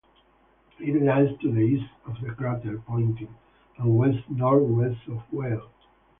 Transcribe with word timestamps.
It 0.79 0.99
lies 0.99 1.37
to 1.41 1.51
the 1.51 1.59
east 1.59 1.91
of 2.07 2.19
the 2.21 2.31
crater 2.31 2.81
Poynting, 2.87 3.35
and 3.77 3.95
west-northwest 3.99 5.07
of 5.09 5.21
Weyl. 5.31 5.67